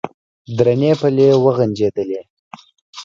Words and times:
درنې 0.57 0.91
پلې 0.99 1.27
وغنجېدې. 1.43 2.21